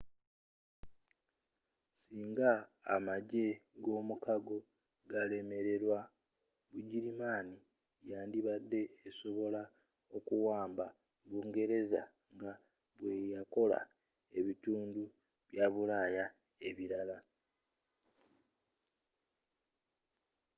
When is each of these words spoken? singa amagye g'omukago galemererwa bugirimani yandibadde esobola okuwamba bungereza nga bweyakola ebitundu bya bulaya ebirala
singa 2.01 2.51
amagye 2.95 3.47
g'omukago 3.83 4.57
galemererwa 5.11 5.99
bugirimani 6.71 7.57
yandibadde 8.11 8.81
esobola 9.09 9.61
okuwamba 10.17 10.85
bungereza 11.29 12.01
nga 12.33 12.51
bweyakola 12.99 13.79
ebitundu 14.39 15.03
bya 15.51 15.65
bulaya 15.73 16.25
ebirala 16.69 17.17